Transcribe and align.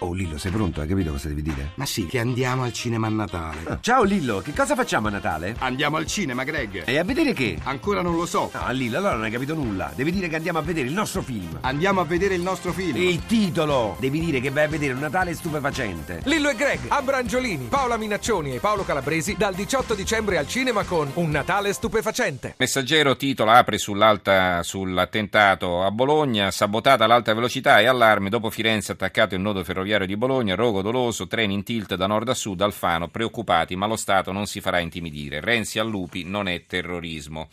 Oh 0.00 0.12
Lillo, 0.12 0.38
sei 0.38 0.52
pronto? 0.52 0.80
Hai 0.80 0.86
capito 0.86 1.10
cosa 1.10 1.26
devi 1.26 1.42
dire? 1.42 1.72
Ma 1.74 1.84
sì, 1.84 2.06
che 2.06 2.20
andiamo 2.20 2.62
al 2.62 2.72
cinema 2.72 3.08
a 3.08 3.10
Natale. 3.10 3.58
Ah, 3.64 3.78
ciao 3.82 4.04
Lillo, 4.04 4.38
che 4.38 4.52
cosa 4.52 4.76
facciamo 4.76 5.08
a 5.08 5.10
Natale? 5.10 5.56
Andiamo 5.58 5.96
al 5.96 6.06
cinema, 6.06 6.44
Greg. 6.44 6.84
E 6.86 6.98
a 6.98 7.02
vedere 7.02 7.32
che? 7.32 7.58
Ancora 7.64 8.00
non 8.00 8.14
lo 8.14 8.24
so. 8.24 8.48
No, 8.54 8.70
Lillo, 8.70 8.98
allora 8.98 9.14
non 9.14 9.24
hai 9.24 9.32
capito 9.32 9.54
nulla. 9.54 9.90
Devi 9.96 10.12
dire 10.12 10.28
che 10.28 10.36
andiamo 10.36 10.60
a 10.60 10.62
vedere 10.62 10.86
il 10.86 10.92
nostro 10.92 11.20
film. 11.20 11.58
Andiamo 11.62 12.00
a 12.00 12.04
vedere 12.04 12.34
il 12.36 12.42
nostro 12.42 12.72
film. 12.72 12.96
Il 12.96 13.26
titolo! 13.26 13.96
Devi 13.98 14.20
dire 14.20 14.38
che 14.40 14.50
vai 14.50 14.64
a 14.64 14.68
vedere 14.68 14.92
un 14.92 15.00
Natale 15.00 15.34
stupefacente. 15.34 16.20
Lillo 16.26 16.48
e 16.48 16.54
Greg, 16.54 16.78
Abrangiolini, 16.86 17.66
Paola 17.68 17.96
Minaccioni 17.96 18.54
e 18.54 18.60
Paolo 18.60 18.84
Calabresi 18.84 19.34
dal 19.36 19.54
18 19.54 19.94
dicembre 19.94 20.38
al 20.38 20.46
cinema 20.46 20.84
con 20.84 21.10
Un 21.14 21.30
Natale 21.30 21.72
stupefacente. 21.72 22.54
Messaggero 22.58 23.16
titola 23.16 23.54
apre 23.54 23.78
sull'alta, 23.78 24.62
sull'attentato 24.62 25.82
a 25.82 25.90
Bologna, 25.90 26.52
sabotata 26.52 27.04
l'alta 27.08 27.34
velocità 27.34 27.80
e 27.80 27.86
allarme 27.86 28.28
dopo 28.28 28.48
Firenze 28.48 28.92
attaccato 28.92 29.34
il 29.34 29.40
nodo 29.40 29.64
ferroviario 29.64 29.86
di 30.06 30.16
Bologna, 30.16 30.54
rogo 30.54 30.82
doloso, 30.82 31.26
treni 31.26 31.54
in 31.54 31.62
tilt 31.62 31.94
da 31.94 32.06
nord 32.06 32.28
a 32.28 32.34
sud, 32.34 32.60
Alfano 32.60 33.08
preoccupati 33.08 33.76
ma 33.76 33.86
lo 33.86 33.96
Stato 33.96 34.32
non 34.32 34.46
si 34.46 34.60
farà 34.60 34.80
intimidire. 34.80 35.40
Renzi 35.40 35.78
a 35.78 35.82
lupi 35.82 36.24
non 36.24 36.48
è 36.48 36.66
terrorismo. 36.66 37.48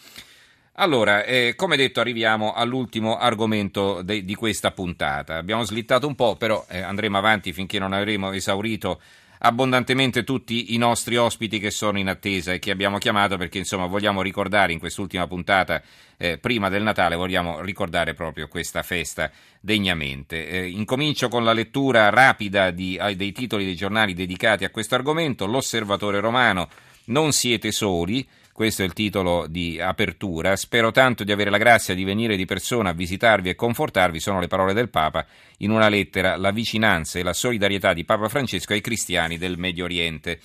Allora, 0.77 1.23
eh, 1.23 1.53
come 1.55 1.77
detto, 1.77 2.01
arriviamo 2.01 2.51
all'ultimo 2.53 3.17
argomento 3.17 4.01
de- 4.01 4.25
di 4.25 4.35
questa 4.35 4.71
puntata. 4.71 5.37
Abbiamo 5.37 5.63
slittato 5.63 6.05
un 6.05 6.15
po', 6.15 6.35
però 6.35 6.65
eh, 6.67 6.81
andremo 6.81 7.17
avanti 7.17 7.53
finché 7.53 7.79
non 7.79 7.93
avremo 7.93 8.31
esaurito 8.33 8.99
abbondantemente 9.39 10.23
tutti 10.23 10.73
i 10.73 10.77
nostri 10.77 11.17
ospiti 11.17 11.59
che 11.59 11.71
sono 11.71 11.99
in 11.99 12.07
attesa 12.07 12.53
e 12.53 12.59
che 12.59 12.71
abbiamo 12.71 12.97
chiamato 12.97 13.37
perché 13.37 13.57
insomma 13.57 13.85
vogliamo 13.85 14.21
ricordare 14.21 14.73
in 14.73 14.79
quest'ultima 14.79 15.27
puntata 15.27 15.81
eh, 16.17 16.37
prima 16.37 16.69
del 16.69 16.83
Natale 16.83 17.15
vogliamo 17.15 17.61
ricordare 17.61 18.13
proprio 18.13 18.47
questa 18.47 18.83
festa 18.83 19.31
degnamente. 19.59 20.47
Eh, 20.47 20.69
incomincio 20.69 21.27
con 21.27 21.43
la 21.43 21.53
lettura 21.53 22.09
rapida 22.09 22.71
di, 22.71 22.99
dei 23.15 23.31
titoli 23.31 23.65
dei 23.65 23.75
giornali 23.75 24.13
dedicati 24.13 24.63
a 24.63 24.69
questo 24.69 24.95
argomento. 24.95 25.45
L'osservatore 25.45 26.19
romano, 26.19 26.69
non 27.05 27.31
siete 27.31 27.71
soli. 27.71 28.25
Questo 28.55 28.83
è 28.83 28.85
il 28.85 28.93
titolo 28.93 29.47
di 29.49 29.81
apertura. 29.81 30.55
Spero 30.55 30.91
tanto 30.91 31.25
di 31.25 31.33
avere 31.33 31.49
la 31.49 31.57
grazia 31.57 31.93
di 31.93 32.05
venire 32.05 32.37
di 32.37 32.45
persona 32.45 32.91
a 32.91 32.93
visitarvi 32.93 33.49
e 33.49 33.55
confortarvi, 33.55 34.17
sono 34.21 34.39
le 34.39 34.47
parole 34.47 34.71
del 34.71 34.87
Papa 34.87 35.25
in 35.57 35.71
una 35.71 35.89
lettera, 35.89 36.37
la 36.37 36.51
vicinanza 36.51 37.19
e 37.19 37.23
la 37.23 37.33
solidarietà 37.33 37.91
di 37.91 38.05
Papa 38.05 38.29
Francesco 38.29 38.71
ai 38.71 38.79
cristiani 38.79 39.37
del 39.37 39.57
Medio 39.57 39.83
Oriente. 39.83 40.39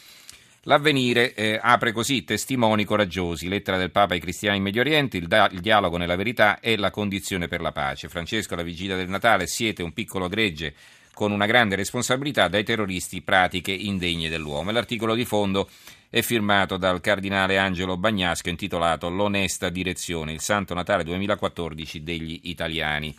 L'avvenire 0.62 1.34
eh, 1.34 1.56
apre 1.62 1.92
così 1.92 2.24
testimoni 2.24 2.84
coraggiosi, 2.84 3.46
lettera 3.46 3.76
del 3.76 3.92
Papa 3.92 4.14
ai 4.14 4.20
cristiani 4.20 4.56
in 4.56 4.64
Medio 4.64 4.80
Oriente, 4.80 5.16
il, 5.16 5.28
da- 5.28 5.48
il 5.52 5.60
dialogo 5.60 5.96
nella 5.96 6.16
verità 6.16 6.58
e 6.58 6.76
la 6.76 6.90
condizione 6.90 7.46
per 7.46 7.60
la 7.60 7.70
pace. 7.70 8.08
Francesco, 8.08 8.54
alla 8.54 8.64
vigilia 8.64 8.96
del 8.96 9.08
Natale, 9.08 9.46
siete 9.46 9.84
un 9.84 9.92
piccolo 9.92 10.26
gregge 10.26 10.74
con 11.12 11.32
una 11.32 11.46
grande 11.46 11.76
responsabilità 11.76 12.48
dai 12.48 12.64
terroristi 12.64 13.22
pratiche 13.22 13.72
indegne 13.72 14.28
dell'uomo. 14.28 14.70
L'articolo 14.70 15.14
di 15.14 15.24
fondo 15.24 15.68
è 16.08 16.22
firmato 16.22 16.76
dal 16.76 17.00
cardinale 17.00 17.58
Angelo 17.58 17.96
Bagnasco 17.96 18.48
intitolato 18.48 19.08
L'onesta 19.08 19.68
direzione, 19.68 20.32
il 20.32 20.40
Santo 20.40 20.74
Natale 20.74 21.04
2014 21.04 22.02
degli 22.02 22.40
italiani. 22.44 23.16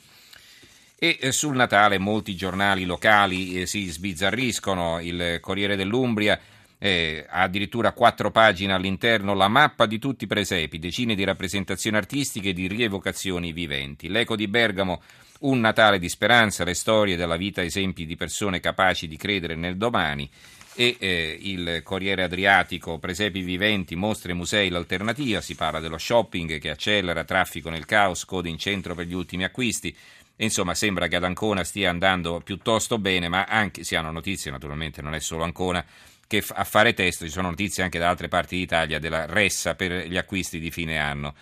E 1.03 1.17
eh, 1.19 1.31
sul 1.31 1.55
Natale 1.55 1.97
molti 1.97 2.35
giornali 2.35 2.85
locali 2.85 3.61
eh, 3.61 3.65
si 3.65 3.87
sbizzarriscono, 3.87 4.99
il 4.99 5.39
Corriere 5.41 5.75
dell'Umbria 5.75 6.39
eh, 6.83 7.23
ha 7.29 7.43
addirittura 7.43 7.91
quattro 7.91 8.31
pagine 8.31 8.73
all'interno 8.73 9.35
la 9.35 9.47
mappa 9.47 9.85
di 9.85 9.99
tutti 9.99 10.23
i 10.23 10.27
presepi, 10.27 10.79
decine 10.79 11.13
di 11.13 11.23
rappresentazioni 11.23 11.95
artistiche 11.95 12.49
e 12.49 12.53
di 12.53 12.67
rievocazioni 12.67 13.51
viventi. 13.53 14.09
L'Eco 14.09 14.35
di 14.35 14.47
Bergamo, 14.47 14.99
un 15.41 15.59
Natale 15.59 15.99
di 15.99 16.09
speranza, 16.09 16.63
le 16.63 16.73
storie 16.73 17.15
della 17.15 17.37
vita, 17.37 17.61
esempi 17.61 18.07
di 18.07 18.15
persone 18.15 18.59
capaci 18.59 19.07
di 19.07 19.15
credere 19.15 19.53
nel 19.53 19.77
domani 19.77 20.27
e 20.73 20.95
eh, 20.97 21.37
il 21.41 21.81
Corriere 21.83 22.23
Adriatico, 22.23 22.97
presepi 22.97 23.41
viventi, 23.41 23.95
mostre 23.95 24.33
musei, 24.33 24.69
l'alternativa, 24.69 25.39
si 25.39 25.53
parla 25.53 25.79
dello 25.79 25.99
shopping 25.99 26.57
che 26.57 26.71
accelera, 26.71 27.23
traffico 27.23 27.69
nel 27.69 27.85
caos, 27.85 28.25
code 28.25 28.49
in 28.49 28.57
centro 28.57 28.95
per 28.95 29.05
gli 29.05 29.13
ultimi 29.13 29.43
acquisti. 29.43 29.95
Insomma, 30.37 30.73
sembra 30.73 31.07
che 31.07 31.17
ad 31.17 31.25
Ancona 31.25 31.63
stia 31.63 31.91
andando 31.91 32.41
piuttosto 32.43 32.97
bene, 32.97 33.27
ma 33.27 33.43
anche 33.43 33.83
si 33.83 33.95
hanno 33.95 34.09
notizie, 34.09 34.49
naturalmente 34.49 35.03
non 35.03 35.13
è 35.13 35.19
solo 35.19 35.43
Ancona, 35.43 35.85
che 36.31 36.41
a 36.47 36.63
fare 36.63 36.93
testo 36.93 37.25
ci 37.25 37.31
sono 37.31 37.49
notizie 37.49 37.83
anche 37.83 37.99
da 37.99 38.07
altre 38.07 38.29
parti 38.29 38.55
d'Italia 38.55 38.99
della 38.99 39.25
ressa 39.25 39.75
per 39.75 40.07
gli 40.07 40.15
acquisti 40.15 40.61
di 40.61 40.71
fine 40.71 40.97
anno. 40.97 41.35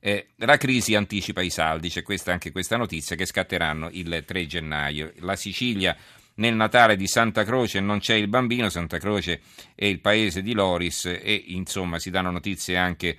Eh, 0.00 0.32
la 0.36 0.58
crisi 0.58 0.94
anticipa 0.94 1.40
i 1.40 1.48
saldi, 1.48 1.88
c'è 1.88 2.02
questa, 2.02 2.32
anche 2.32 2.52
questa 2.52 2.76
notizia 2.76 3.16
che 3.16 3.24
scatteranno 3.24 3.88
il 3.92 4.22
3 4.26 4.46
gennaio. 4.46 5.14
La 5.20 5.34
Sicilia 5.34 5.96
nel 6.34 6.54
Natale 6.54 6.96
di 6.96 7.06
Santa 7.06 7.42
Croce 7.42 7.80
non 7.80 8.00
c'è 8.00 8.16
il 8.16 8.28
bambino, 8.28 8.68
Santa 8.68 8.98
Croce 8.98 9.40
è 9.74 9.86
il 9.86 10.00
paese 10.00 10.42
di 10.42 10.52
Loris 10.52 11.06
e 11.06 11.44
insomma 11.46 11.98
si 11.98 12.10
danno 12.10 12.30
notizie 12.30 12.76
anche 12.76 13.16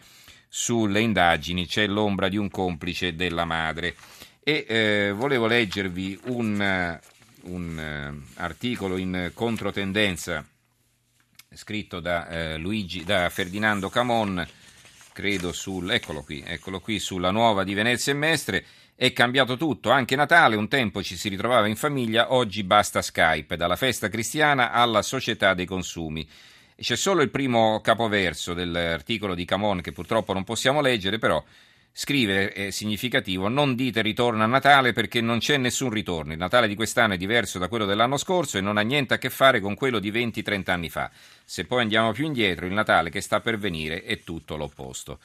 sulle 0.47 1.00
indagini, 1.00 1.66
c'è 1.66 1.88
l'ombra 1.88 2.30
di 2.30 2.38
un 2.38 2.52
complice 2.52 3.16
della 3.16 3.46
madre. 3.46 3.96
E 4.44 4.66
eh, 4.68 5.12
volevo 5.12 5.47
leggervi 5.47 6.19
un, 6.25 7.00
un 7.46 8.14
uh, 8.14 8.40
articolo 8.40 8.97
in 8.97 9.31
controtendenza 9.34 10.46
scritto 11.56 12.00
da, 12.00 12.28
eh, 12.28 12.58
Luigi, 12.58 13.04
da 13.04 13.30
Ferdinando 13.30 13.90
Camon, 13.90 14.46
credo 15.14 15.52
sul, 15.52 15.92
eccolo 15.92 16.24
qui, 16.24 16.44
eccolo 16.46 16.80
qui, 16.80 17.00
sulla 17.00 17.32
nuova 17.32 17.64
di 17.64 17.74
Venezia 17.74 18.12
e 18.12 18.16
Mestre. 18.16 18.66
È 18.96 19.12
cambiato 19.12 19.58
tutto, 19.58 19.90
anche 19.90 20.16
Natale, 20.16 20.56
un 20.56 20.68
tempo 20.68 21.04
ci 21.04 21.18
si 21.18 21.28
ritrovava 21.28 21.68
in 21.68 21.76
famiglia, 21.76 22.34
oggi 22.34 22.64
basta 22.64 23.02
Skype, 23.02 23.58
dalla 23.58 23.76
festa 23.76 24.08
cristiana 24.08 24.72
alla 24.72 25.02
società 25.02 25.54
dei 25.54 25.66
consumi. 25.66 26.28
C'è 26.78 26.96
solo 26.96 27.22
il 27.22 27.30
primo 27.30 27.80
capoverso 27.82 28.54
dell'articolo 28.54 29.34
di 29.36 29.46
Camon 29.46 29.82
che 29.82 29.92
purtroppo 29.92 30.34
non 30.34 30.44
possiamo 30.44 30.82
leggere, 30.82 31.20
però 31.20 31.44
scrive, 31.98 32.52
è 32.52 32.72
significativo, 32.72 33.48
non 33.48 33.74
dite 33.74 34.02
ritorno 34.02 34.44
a 34.44 34.48
Natale 34.48 34.92
perché 34.92 35.22
non 35.22 35.40
c'è 35.40 35.56
nessun 35.56 35.90
ritorno. 35.90 36.34
Il 36.34 36.38
Natale 36.38 36.68
di 36.68 36.76
quest'anno 36.76 37.14
è 37.14 37.18
diverso 37.18 37.58
da 37.58 37.70
quello 37.70 37.86
dell'anno 37.86 38.18
scorso 38.18 38.58
e 38.58 38.62
non 38.62 38.76
ha 38.76 38.82
niente 38.82 39.14
a 39.14 39.18
che 39.18 39.30
fare 39.30 39.62
con 39.62 39.76
quello 39.76 40.00
di 40.00 40.12
20-30 40.12 40.72
anni 40.72 40.90
fa. 40.90 41.10
Se 41.46 41.64
poi 41.64 41.84
andiamo 41.84 42.12
più 42.12 42.26
indietro, 42.26 42.66
il 42.66 42.74
Natale 42.74 43.10
che 43.10 43.22
sta 43.22 43.40
per 43.40 43.58
venire 43.58 44.04
è 44.04 44.20
tutto 44.26 44.58
l'opposto. 44.58 45.20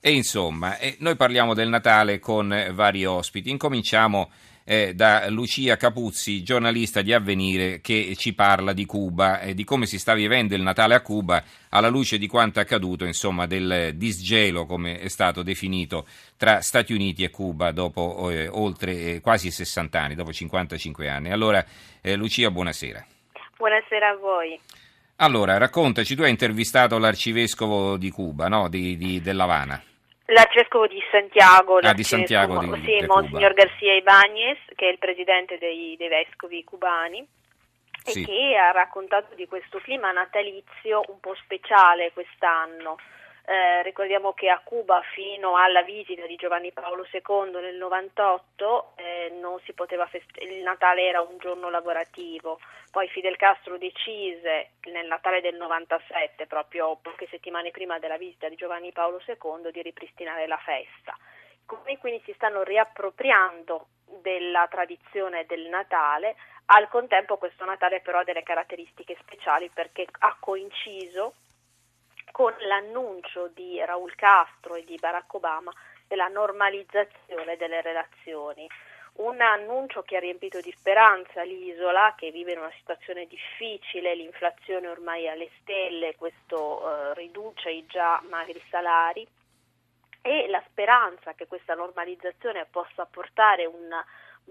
E 0.00 0.12
insomma, 0.12 0.78
eh, 0.78 0.96
noi 1.00 1.14
parliamo 1.14 1.52
del 1.52 1.68
Natale 1.68 2.18
con 2.20 2.70
vari 2.72 3.04
ospiti. 3.04 3.50
Incominciamo 3.50 4.30
eh, 4.64 4.94
da 4.94 5.28
Lucia 5.28 5.76
Capuzzi, 5.76 6.42
giornalista 6.42 7.02
di 7.02 7.12
Avvenire, 7.12 7.80
che 7.80 8.14
ci 8.16 8.34
parla 8.34 8.72
di 8.72 8.86
Cuba 8.86 9.40
e 9.40 9.54
di 9.54 9.62
come 9.64 9.86
si 9.86 9.98
sta 9.98 10.14
vivendo 10.14 10.54
il 10.54 10.62
Natale 10.62 10.94
a 10.94 11.00
Cuba 11.00 11.42
alla 11.68 11.88
luce 11.88 12.18
di 12.18 12.26
quanto 12.26 12.60
accaduto, 12.60 13.04
insomma, 13.04 13.46
del 13.46 13.92
disgelo, 13.94 14.64
come 14.64 14.98
è 14.98 15.08
stato 15.08 15.42
definito, 15.42 16.06
tra 16.36 16.60
Stati 16.60 16.92
Uniti 16.92 17.22
e 17.24 17.30
Cuba 17.30 17.72
dopo 17.72 18.30
eh, 18.30 18.48
oltre 18.48 18.92
eh, 18.94 19.20
quasi 19.20 19.50
60 19.50 20.00
anni, 20.00 20.14
dopo 20.14 20.32
55 20.32 21.08
anni. 21.08 21.30
Allora, 21.30 21.64
eh, 22.00 22.16
Lucia, 22.16 22.50
buonasera. 22.50 23.04
Buonasera 23.56 24.08
a 24.08 24.16
voi. 24.16 24.60
Allora, 25.16 25.58
raccontaci, 25.58 26.16
tu 26.16 26.22
hai 26.22 26.30
intervistato 26.30 26.98
l'arcivescovo 26.98 27.96
di 27.96 28.10
Cuba, 28.10 28.48
no? 28.48 28.68
di, 28.68 28.96
di, 28.96 29.20
dell'Havana. 29.20 29.80
L'arcivescovo 30.26 30.86
di 30.86 31.02
Santiago, 31.10 31.78
ah, 31.78 31.92
di 31.92 32.02
Santiago 32.02 32.58
di, 32.60 32.82
sì, 32.82 33.04
Monsignor 33.06 33.52
Garcia 33.52 33.92
Ibáñez, 33.92 34.58
che 34.74 34.88
è 34.88 34.90
il 34.90 34.98
presidente 34.98 35.58
dei, 35.58 35.96
dei 35.98 36.08
vescovi 36.08 36.64
cubani, 36.64 37.26
Sì. 38.04 38.22
e 38.22 38.24
che 38.24 38.56
ha 38.56 38.70
raccontato 38.70 39.34
di 39.34 39.46
questo 39.46 39.78
clima 39.80 40.12
natalizio 40.12 41.02
un 41.08 41.20
po' 41.20 41.34
speciale 41.34 42.12
quest'anno. 42.12 42.96
Eh, 43.46 43.82
ricordiamo 43.82 44.32
che 44.32 44.48
a 44.48 44.58
Cuba 44.64 45.02
fino 45.12 45.56
alla 45.56 45.82
visita 45.82 46.24
di 46.26 46.34
Giovanni 46.34 46.72
Paolo 46.72 47.06
II 47.12 47.60
nel 47.60 47.76
98 47.76 48.92
eh, 48.96 49.32
feste- 50.08 50.42
il 50.44 50.62
Natale 50.62 51.02
era 51.02 51.20
un 51.20 51.36
giorno 51.36 51.68
lavorativo, 51.68 52.58
poi 52.90 53.06
Fidel 53.08 53.36
Castro 53.36 53.76
decise 53.76 54.70
nel 54.90 55.06
Natale 55.06 55.42
del 55.42 55.56
97, 55.56 56.46
proprio 56.46 56.96
poche 57.02 57.26
settimane 57.28 57.70
prima 57.70 57.98
della 57.98 58.16
visita 58.16 58.48
di 58.48 58.56
Giovanni 58.56 58.92
Paolo 58.92 59.20
II, 59.26 59.70
di 59.70 59.82
ripristinare 59.82 60.46
la 60.46 60.58
festa. 60.64 61.14
Come 61.66 61.98
quindi 61.98 62.22
si 62.24 62.32
stanno 62.32 62.62
riappropriando 62.62 63.88
della 64.22 64.66
tradizione 64.70 65.44
del 65.44 65.68
Natale, 65.68 66.34
al 66.66 66.88
contempo 66.88 67.36
questo 67.36 67.66
Natale 67.66 68.00
però 68.00 68.20
ha 68.20 68.24
delle 68.24 68.42
caratteristiche 68.42 69.16
speciali 69.20 69.68
perché 69.68 70.06
ha 70.20 70.34
coinciso 70.40 71.34
con 72.34 72.52
l'annuncio 72.62 73.46
di 73.54 73.78
Raul 73.84 74.12
Castro 74.16 74.74
e 74.74 74.82
di 74.82 74.96
Barack 74.96 75.32
Obama 75.34 75.72
della 76.08 76.26
normalizzazione 76.26 77.56
delle 77.56 77.80
relazioni. 77.80 78.66
Un 79.18 79.40
annuncio 79.40 80.02
che 80.02 80.16
ha 80.16 80.18
riempito 80.18 80.60
di 80.60 80.74
speranza 80.76 81.44
l'isola, 81.44 82.12
che 82.16 82.32
vive 82.32 82.54
in 82.54 82.58
una 82.58 82.72
situazione 82.76 83.28
difficile, 83.28 84.16
l'inflazione 84.16 84.88
ormai 84.88 85.26
è 85.26 85.28
alle 85.28 85.48
stelle, 85.60 86.16
questo 86.16 86.82
eh, 86.82 87.14
riduce 87.14 87.70
i 87.70 87.86
già 87.86 88.20
magri 88.28 88.60
salari 88.68 89.24
e 90.20 90.48
la 90.48 90.62
speranza 90.70 91.34
che 91.34 91.46
questa 91.46 91.74
normalizzazione 91.74 92.66
possa 92.68 93.06
portare 93.06 93.64
un 93.64 93.94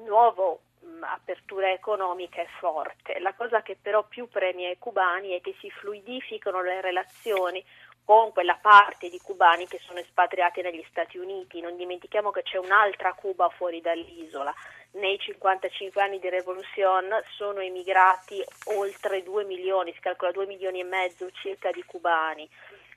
nuovo 0.06 0.62
apertura 1.02 1.72
economica 1.72 2.42
è 2.42 2.48
forte. 2.60 3.20
La 3.20 3.34
cosa 3.34 3.62
che 3.62 3.78
però 3.82 4.04
più 4.04 4.28
premia 4.30 4.70
i 4.70 4.78
cubani 4.78 5.32
è 5.32 5.42
che 5.42 5.56
si 5.60 5.70
fluidificano 5.70 6.62
le 6.62 6.82
relazioni 6.82 7.64
con 8.06 8.32
quella 8.32 8.58
parte 8.62 9.10
di 9.10 9.20
cubani 9.20 9.66
che 9.66 9.80
sono 9.80 10.00
espatriati 10.00 10.62
negli 10.62 10.84
Stati 10.90 11.18
Uniti. 11.18 11.62
Non 11.62 11.78
dimentichiamo 11.78 12.32
che 12.32 12.44
c'è 12.44 12.58
un'altra 12.58 13.14
Cuba 13.14 13.50
fuori 13.50 13.82
dall'isola. 13.82 14.54
Nei 14.92 15.18
55 15.18 16.02
anni 16.02 16.20
di 16.20 16.30
rivoluzione 16.30 17.24
sono 17.36 17.62
emigrati 17.62 18.44
oltre 18.76 19.24
2 19.24 19.44
milioni, 19.46 19.94
si 19.94 20.00
calcola 20.00 20.32
2 20.32 20.46
milioni 20.46 20.82
e 20.82 20.84
mezzo 20.84 21.32
circa 21.32 21.72
di 21.72 21.84
cubani. 21.84 22.48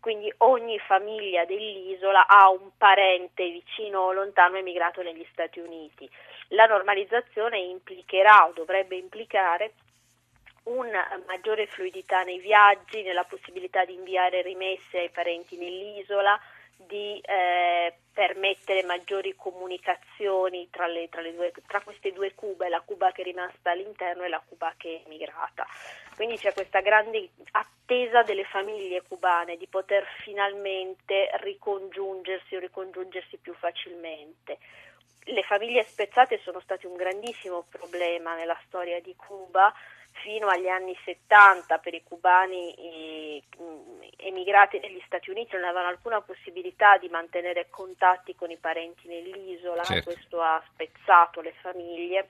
Quindi 0.07 0.33
ogni 0.37 0.79
famiglia 0.79 1.45
dell'isola 1.47 2.29
ha 2.29 2.49
un 2.49 2.71
parente 2.79 3.51
vicino 3.51 4.03
o 4.03 4.13
lontano 4.13 4.57
emigrato 4.57 5.03
negli 5.03 5.27
Stati 5.33 5.59
Uniti. 5.59 6.09
La 6.51 6.67
normalizzazione 6.67 7.59
implicherà 7.59 8.47
o 8.47 8.53
dovrebbe 8.53 8.95
implicare 8.95 9.73
una 10.67 11.05
maggiore 11.27 11.67
fluidità 11.67 12.23
nei 12.23 12.39
viaggi, 12.39 13.03
nella 13.03 13.25
possibilità 13.25 13.85
di 13.85 13.95
inviare 13.95 14.43
rimesse 14.43 14.97
ai 14.99 15.11
parenti 15.11 15.57
nell'isola, 15.57 16.39
di 16.77 17.19
eh, 17.21 17.95
permettere 18.13 18.83
maggiori 18.85 19.35
comunicazioni 19.37 20.69
tra, 20.71 20.87
le, 20.87 21.09
tra, 21.09 21.21
le 21.21 21.35
due, 21.35 21.53
tra, 21.67 21.81
queste 21.81 22.13
due 22.13 22.35
Cuba, 22.35 22.69
la 22.69 22.81
Cuba 22.81 23.13
che 23.13 23.23
è 23.23 23.25
rimasta 23.25 23.71
all'interno 23.71 24.25
e 24.25 24.29
la 24.29 24.43
Cuba 24.47 24.73
che 24.77 25.03
è 25.03 25.07
emigrata. 25.07 25.67
Quindi 26.15 26.39
c'è 26.39 26.53
questa 26.53 26.81
grande 26.81 27.29
attesa 27.53 28.23
delle 28.23 28.45
famiglie 28.45 29.03
cubane 29.03 29.57
di 29.57 29.67
poter 29.67 30.07
finalmente 30.23 31.31
ricongiungersi 31.41 32.57
o 32.57 32.59
ricongiungersi 32.59 33.37
più 33.37 33.55
facilmente. 33.55 34.59
Le 35.29 35.43
famiglie 35.43 35.83
spezzate 35.83 36.39
sono 36.39 36.61
state 36.61 36.87
un 36.87 36.95
grandissimo 36.95 37.67
problema 37.69 38.35
nella 38.35 38.59
storia 38.65 39.01
di 39.01 39.15
Cuba 39.17 39.75
fino 40.23 40.49
agli 40.49 40.69
anni 40.69 40.97
70 41.05 41.79
per 41.79 41.95
i 41.95 42.03
cubani 42.03 42.75
eh, 42.75 43.43
emigrati 44.19 44.79
negli 44.79 45.03
Stati 45.07 45.31
Uniti 45.31 45.55
non 45.55 45.65
avevano 45.65 45.89
alcuna 45.89 46.21
possibilità 46.21 46.99
di 46.99 47.09
mantenere 47.09 47.69
contatti 47.71 48.35
con 48.35 48.51
i 48.51 48.57
parenti 48.57 49.09
nell'isola, 49.09 49.83
certo. 49.83 50.13
questo 50.13 50.41
ha 50.41 50.63
spezzato 50.73 51.41
le 51.41 51.53
famiglie. 51.61 52.29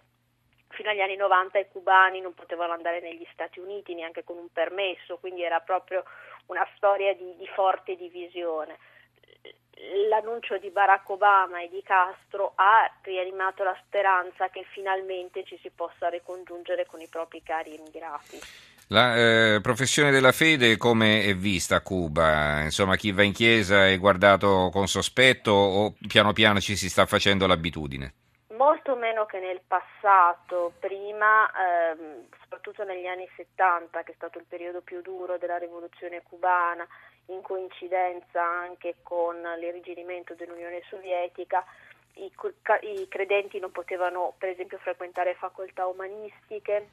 Fino 0.68 0.90
agli 0.90 1.00
anni 1.00 1.16
90 1.16 1.58
i 1.58 1.68
cubani 1.68 2.20
non 2.20 2.34
potevano 2.34 2.72
andare 2.72 3.00
negli 3.00 3.26
Stati 3.32 3.60
Uniti 3.60 3.94
neanche 3.94 4.24
con 4.24 4.36
un 4.36 4.52
permesso, 4.52 5.18
quindi 5.18 5.42
era 5.42 5.60
proprio 5.60 6.04
una 6.46 6.66
storia 6.76 7.14
di, 7.14 7.36
di 7.36 7.46
forte 7.46 7.96
divisione 7.96 8.76
l'annuncio 10.08 10.58
di 10.58 10.70
Barack 10.70 11.08
Obama 11.10 11.60
e 11.62 11.68
di 11.68 11.82
Castro 11.82 12.52
ha 12.56 12.90
rianimato 13.02 13.62
la 13.62 13.76
speranza 13.86 14.48
che 14.48 14.64
finalmente 14.72 15.44
ci 15.44 15.58
si 15.62 15.70
possa 15.74 16.08
ricongiungere 16.08 16.86
con 16.86 17.00
i 17.00 17.08
propri 17.08 17.42
cari 17.42 17.76
emigrati. 17.76 18.38
La 18.88 19.16
eh, 19.16 19.60
professione 19.60 20.12
della 20.12 20.30
fede 20.30 20.76
come 20.76 21.24
è 21.24 21.34
vista 21.34 21.76
a 21.76 21.80
Cuba? 21.80 22.60
Insomma, 22.62 22.94
chi 22.94 23.10
va 23.10 23.22
in 23.22 23.32
chiesa 23.32 23.88
è 23.88 23.98
guardato 23.98 24.70
con 24.72 24.86
sospetto 24.86 25.50
o 25.50 25.94
piano 26.06 26.32
piano 26.32 26.60
ci 26.60 26.76
si 26.76 26.88
sta 26.88 27.04
facendo 27.04 27.48
l'abitudine? 27.48 28.14
Molto 28.56 28.94
meno 28.94 29.26
che 29.26 29.40
nel 29.40 29.60
passato, 29.66 30.72
prima, 30.78 31.50
ehm, 31.50 32.26
soprattutto 32.66 32.84
negli 32.84 33.06
anni 33.06 33.28
70, 33.36 34.02
che 34.02 34.12
è 34.12 34.14
stato 34.16 34.38
il 34.38 34.44
periodo 34.48 34.80
più 34.80 35.00
duro 35.00 35.38
della 35.38 35.56
rivoluzione 35.56 36.22
cubana, 36.22 36.86
in 37.26 37.40
coincidenza 37.42 38.42
anche 38.42 38.96
con 39.02 39.40
l'irrigidimento 39.58 40.34
dell'Unione 40.34 40.82
Sovietica, 40.88 41.64
i, 42.14 42.32
i 42.82 43.08
credenti 43.08 43.60
non 43.60 43.70
potevano 43.70 44.34
per 44.38 44.48
esempio 44.48 44.78
frequentare 44.78 45.34
facoltà 45.34 45.86
umanistiche, 45.86 46.88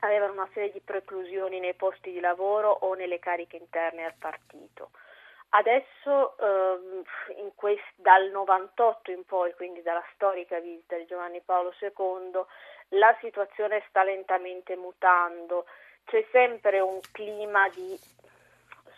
avevano 0.00 0.32
una 0.32 0.48
serie 0.52 0.70
di 0.70 0.80
preclusioni 0.80 1.58
nei 1.58 1.74
posti 1.74 2.12
di 2.12 2.20
lavoro 2.20 2.70
o 2.70 2.94
nelle 2.94 3.18
cariche 3.18 3.56
interne 3.56 4.04
al 4.04 4.14
partito. 4.16 4.90
Adesso 5.50 6.36
ehm, 6.38 7.52
quest- 7.54 7.94
dal 7.96 8.30
98 8.30 9.10
in 9.10 9.24
poi, 9.24 9.54
quindi 9.54 9.80
dalla 9.80 10.04
storica 10.14 10.60
visita 10.60 10.96
di 10.96 11.06
Giovanni 11.06 11.40
Paolo 11.40 11.72
II, 11.80 12.44
la 12.90 13.16
situazione 13.20 13.82
sta 13.88 14.02
lentamente 14.02 14.76
mutando, 14.76 15.66
c'è 16.06 16.24
sempre 16.32 16.80
un 16.80 17.00
clima 17.12 17.68
di 17.68 17.98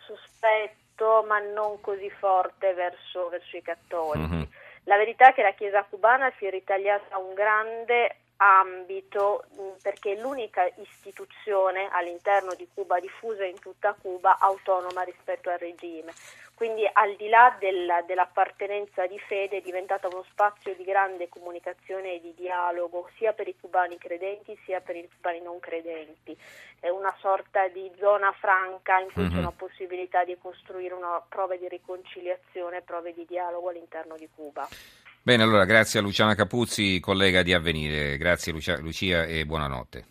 sospetto 0.05 1.23
ma 1.27 1.39
non 1.39 1.81
così 1.81 2.09
forte 2.09 2.73
verso, 2.73 3.29
verso 3.29 3.57
i 3.57 3.61
cattolici. 3.61 4.33
Mm-hmm. 4.33 4.43
La 4.85 4.97
verità 4.97 5.29
è 5.29 5.33
che 5.33 5.43
la 5.43 5.53
Chiesa 5.53 5.83
cubana 5.83 6.31
si 6.37 6.45
è 6.45 6.49
ritagliata 6.49 7.17
un 7.17 7.33
grande 7.33 8.20
ambito 8.41 9.45
perché 9.83 10.13
è 10.13 10.19
l'unica 10.19 10.67
istituzione 10.77 11.89
all'interno 11.91 12.55
di 12.55 12.67
Cuba 12.73 12.99
diffusa 12.99 13.45
in 13.45 13.59
tutta 13.59 13.93
Cuba 13.93 14.39
autonoma 14.39 15.03
rispetto 15.03 15.49
al 15.49 15.59
regime. 15.59 16.11
Quindi 16.61 16.87
al 16.91 17.15
di 17.15 17.27
là 17.27 17.55
della, 17.59 18.01
dell'appartenenza 18.03 19.07
di 19.07 19.17
fede 19.17 19.57
è 19.57 19.61
diventata 19.61 20.07
uno 20.07 20.23
spazio 20.29 20.75
di 20.75 20.83
grande 20.83 21.27
comunicazione 21.27 22.13
e 22.13 22.21
di 22.21 22.35
dialogo 22.35 23.09
sia 23.17 23.33
per 23.33 23.47
i 23.47 23.55
cubani 23.59 23.97
credenti 23.97 24.55
sia 24.63 24.79
per 24.79 24.95
i 24.95 25.09
cubani 25.11 25.41
non 25.41 25.59
credenti. 25.59 26.37
È 26.79 26.87
una 26.89 27.15
sorta 27.19 27.67
di 27.67 27.91
zona 27.97 28.31
franca 28.33 28.99
in 28.99 29.11
cui 29.11 29.23
mm-hmm. 29.23 29.31
c'è 29.31 29.39
una 29.39 29.51
possibilità 29.51 30.23
di 30.23 30.37
costruire 30.39 30.93
una 30.93 31.19
prove 31.27 31.57
di 31.57 31.67
riconciliazione, 31.67 32.81
prove 32.81 33.13
di 33.13 33.25
dialogo 33.25 33.69
all'interno 33.69 34.15
di 34.15 34.29
Cuba. 34.35 34.67
Bene, 35.23 35.43
allora 35.43 35.65
grazie 35.65 35.99
a 35.99 36.01
Luciana 36.01 36.33
Capuzzi, 36.33 36.99
collega 36.99 37.43
di 37.43 37.53
Avvenire. 37.53 38.17
Grazie 38.17 38.51
Lucia, 38.51 38.79
Lucia 38.79 39.25
e 39.25 39.45
buonanotte. 39.45 40.07